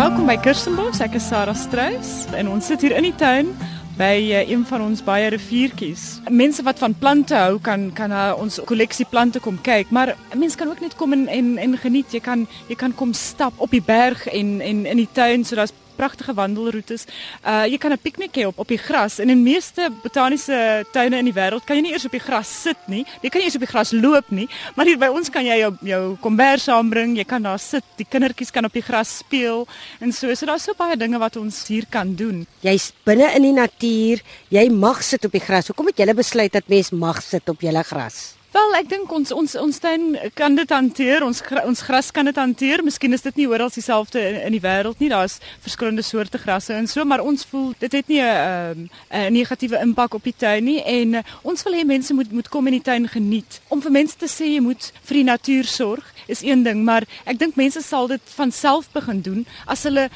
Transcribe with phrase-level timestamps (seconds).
[0.00, 1.02] Welkom by Kirstenbosch.
[1.04, 3.50] Ek is Sarah Struis en ons sit hier in die tuin
[3.98, 6.22] by uh, een van ons baie riviertjies.
[6.32, 10.56] Mense wat van plante hou kan kan na ons kolleksie plante kom kyk, maar mense
[10.56, 12.16] kan ook net kom en en, en geniet.
[12.16, 15.60] Jy kan jy kan kom stap op die berg en en in die tuin, so
[15.60, 17.06] daar's pragtige wandelroetes.
[17.44, 19.18] Uh jy kan 'n piknik hê op op die gras.
[19.18, 22.48] En in meeste botaniese tuine in die wêreld kan jy nie eers op die gras
[22.62, 23.04] sit nie.
[23.22, 25.58] Jy kan nie eers op die gras loop nie, maar hier by ons kan jy
[25.60, 29.66] jou jou kombers saambring, jy kan daar sit, die kindertjies kan op die gras speel
[30.00, 30.32] en so.
[30.34, 32.46] So daar's so baie dinge wat ons hier kan doen.
[32.64, 34.22] Jy's binne in die natuur,
[34.54, 35.70] jy mag sit op die gras.
[35.70, 38.39] Hoekom het julle besluit dat mens mag sit op julle gras?
[38.50, 41.22] Wel, ek dink ons ons ons tuin kan dit hanteer.
[41.22, 42.82] Ons ons gras kan dit hanteer.
[42.82, 45.10] Miskien is dit nie oral dieselfde in, in die wêreld nie.
[45.12, 49.32] Daar's verskillende soorte grasse en so, maar ons voel dit het nie 'n um, 'n
[49.38, 52.66] negatiewe impak op die tuin nie en uh, ons wil hê mense moet moet kom
[52.66, 53.60] in die tuin geniet.
[53.68, 57.06] Om vir mense te sê jy moet vir die natuur sorg is een ding, maar
[57.24, 60.10] ek dink mense sal dit van self begin doen as hulle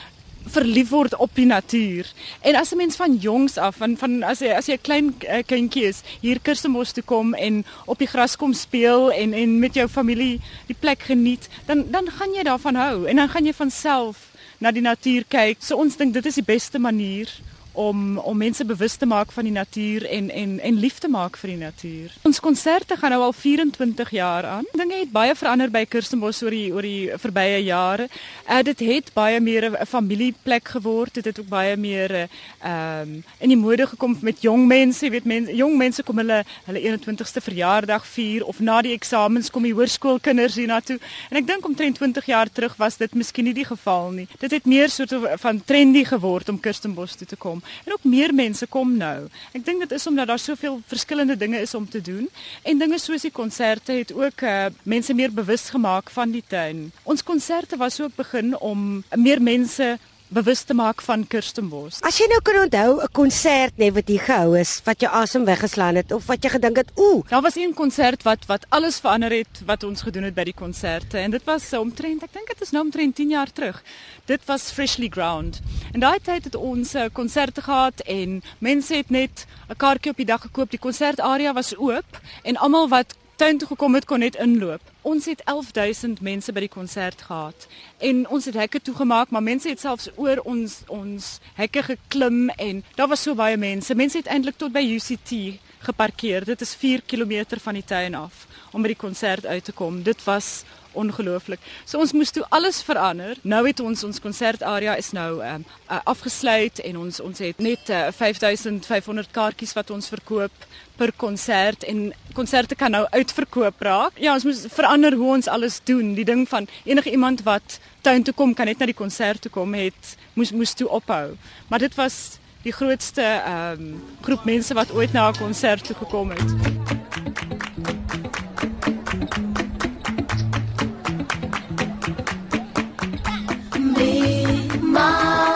[0.45, 2.13] verlief word op die natuur.
[2.41, 5.15] En as 'n mens van jongs af van van as jy as jy 'n klein
[5.29, 9.59] uh, kindjie is, hier Kirstenbos toe kom en op die gras kom speel en en
[9.59, 13.45] met jou familie die plek geniet, dan dan gaan jy daarvan hou en dan gaan
[13.45, 15.57] jy van self na die natuur kyk.
[15.61, 17.29] So ons dink dit is die beste manier
[17.75, 21.37] om om mense bewus te maak van die natuur en en en lief te maak
[21.37, 22.13] vir die natuur.
[22.23, 24.67] Ons konserte gaan nou al 24 jaar aan.
[24.73, 28.09] Dinge het baie verander by Kirstenbos oor die oor die verbye jare.
[28.49, 31.15] Uh, dit het baie meer 'n familieplek geword.
[31.15, 35.11] Dit het ook baie meer ehm uh, in die mode gekom met jong mense, jy
[35.11, 39.63] weet mense jong mense kom hulle hulle 21ste verjaardag vier of na die eksamens kom
[39.63, 40.99] die hoërskoolkinders hiernatoe.
[41.31, 44.29] En ek dink omtrent 20 jaar terug was dit miskien nie die geval nie.
[44.39, 48.35] Dit het meer soort van trendy geword om Kirstenbos toe te kom en ook meer
[48.35, 49.29] mense kom nou.
[49.53, 52.29] Ek dink dit is omdat daar soveel verskillende dinge is om te doen
[52.63, 56.91] en dinge soos die konserte het ook uh, mense meer bewus gemaak van die tuin.
[57.03, 59.97] Ons konserte was ook begin om meer mense
[60.29, 62.01] bewus te maak van Kirstenbos.
[62.03, 65.45] As jy nou kan onthou 'n konsert net wat hier gehou is wat jou asem
[65.45, 68.99] weggeslaan het of wat jy gedink het, ooh, daar was een konsert wat wat alles
[68.99, 72.49] verander het wat ons gedoen het by die konserte en dit was omtrent ek dink
[72.49, 73.83] dit is nou omtrent 10 jaar terug.
[74.27, 75.61] Dit was Freshly Ground.
[75.93, 80.11] En daai tyd het ons 'n uh, konsert gehad en mense het net 'n kaartjie
[80.11, 80.71] op die dag gekoop.
[80.71, 84.81] Die konsertarea was oop en almal wat tuin toe gekom het kon net inloop.
[85.03, 87.67] Ons het 11000 mense by die konsert gehad
[87.99, 92.85] en ons het hekke toegemaak, maar mense het selfs oor ons ons hekke geklim en
[92.95, 93.95] daar was so baie mense.
[93.95, 96.45] Mense het eintlik tot by UCT geparkeer.
[96.45, 100.03] Dit is 4 km van die tuin af om by die konsert uit te kom.
[100.03, 100.65] Dit was
[100.95, 101.61] ongelooflik.
[101.85, 103.39] So ons moes toe alles verander.
[103.43, 107.59] Nou het ons ons konsertarea is nou ehm um, uh, afgesluit en ons ons het
[107.59, 114.19] net uh, 5500 kaartjies wat ons verkoop per konsert en konserte kan nou uitverkoop raak.
[114.23, 116.15] Ja, ons moet verander hoe ons alles doen.
[116.15, 119.51] Die ding van enige iemand wat tuin toe kom kan net na die konsert toe
[119.51, 121.37] kom het moes moes toe ophou.
[121.69, 125.97] Maar dit was die grootste ehm um, groep mense wat ooit na 'n konsert toe
[125.97, 126.55] gekom het.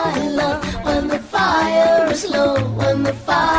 [0.09, 3.49] is low, when the fire is low, when the fire.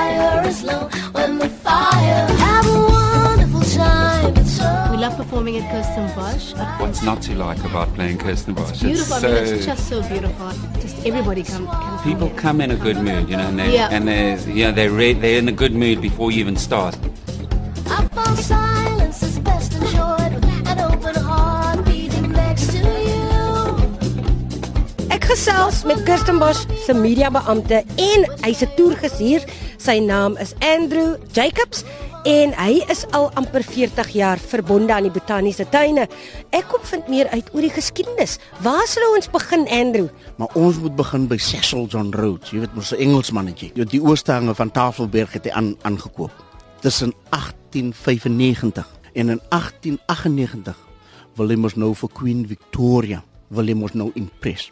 [5.60, 6.80] Love performing at Kirsten Bosch.
[6.80, 8.70] What's not to like about playing Kirsten Bosch?
[8.70, 9.16] It's beautiful.
[9.16, 10.50] It's, so I mean, it's just so beautiful.
[10.80, 11.66] Just everybody come.
[11.66, 13.88] come people come, come in a good mood, you know, and they yeah.
[13.90, 16.96] and they you know they're re- they're in a good mood before you even start.
[17.86, 23.28] I found silence is best enjoyed with an open heart beating next to you.
[25.10, 29.44] Ek gesels met Kirsten Bosch se mediabeampte en hy's 'n toergestuur.
[29.80, 31.84] Sy naam is Andrew Jacobs
[32.28, 36.06] en hy is al amper 40 jaar verbonde aan die botaniese tuine.
[36.52, 38.38] Ek kom vind meer uit oor die geskiedenis.
[38.64, 40.08] Waar sou ons begin, Andrew?
[40.36, 42.52] Maar ons moet begin by Cecil John Rhodes.
[42.52, 43.72] Jy weet mos 'n Engelsmannetjie.
[43.74, 46.32] Jy die oorstange van Tafelberg het hy aan aangekoop.
[46.80, 50.76] Tussen 1895 en in 1898
[51.36, 54.70] wil hy mos nou vir Queen Victoria wil hy mos nou impress.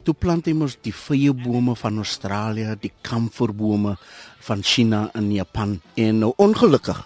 [0.00, 3.96] Toe plant hy mos die vyebome van Australië, die kamferbome
[4.46, 7.02] van China en Japan en nou ongelukkig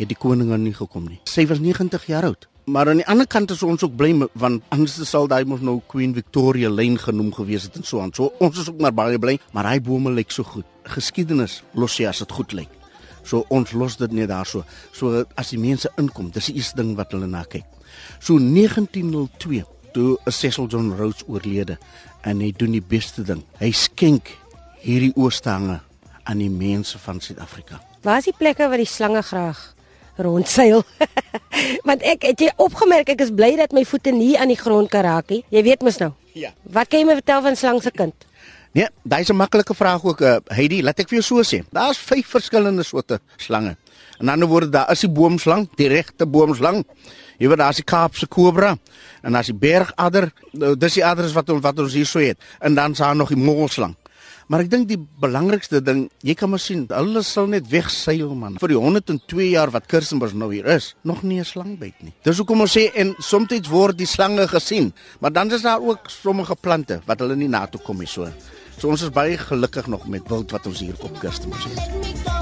[0.00, 1.20] het die koninge nie gekom nie.
[1.30, 2.48] Sy was 90 jaar oud.
[2.66, 4.10] Maar aan die ander kant is ons ook bly
[4.40, 8.10] want anders sal daai mos nou Queen Victoria Lane genoem gewees het en so aan.
[8.16, 10.66] So ons is ook maar baie bly, maar hy bome lyk so goed.
[10.90, 12.72] Geskiedenis los sy as dit goed lyk.
[13.22, 14.64] So ons los dit net daar so.
[14.96, 17.68] So as die mense inkom, dis die eerste ding wat hulle na kyk.
[18.18, 19.62] So 1902
[19.94, 21.78] toe is Cecil John Rhodes oorlede
[22.26, 23.42] en hy doen die beste ding.
[23.60, 24.32] Hy skenk
[24.82, 25.78] hierdie oorstange
[26.24, 27.80] aan die mense van Suid-Afrika.
[28.04, 29.60] Waar is die plekke waar die slange graag
[30.20, 30.82] rondseil?
[31.88, 34.90] Want ek het jy opgemerk ek is bly dat my voete nie aan die grond
[34.92, 35.42] kan raak nie.
[35.54, 36.12] Jy weet mos nou.
[36.34, 36.50] Ja.
[36.64, 38.26] Wat kan jy my vertel van slang se kind?
[38.74, 40.82] Nee, daai's 'n maklike vraag ook, uh, Heidi.
[40.82, 41.62] Laat ek vir jou so sê.
[41.70, 43.76] Daar's vyf verskillende soorte slange.
[44.18, 46.84] In ander woorde, daar is die boomslang, die regte boomslang.
[47.38, 48.76] Jy weet daar's die Kaapse kobra
[49.22, 50.32] en daar's die bergadder.
[50.52, 52.38] Nou, Dis die adders wat ons wat ons hier so het.
[52.60, 53.96] En dan's daar nog die molslang.
[54.48, 58.58] Maar ek dink die belangrikste ding, jy kan maar sien, hulle sal net wegseil man.
[58.60, 62.12] Vir die 102 jaar wat Kirstenbosch nou hier is, nog nie 'n slang byt nie.
[62.22, 66.10] Dis hoekom ons sê en soms word die slange gesien, maar dan is daar ook
[66.10, 68.28] sommige plante wat hulle nie na toe kom nie so.
[68.78, 72.33] So ons is baie gelukkig nog met wild wat ons hier op Kirstenbosch het.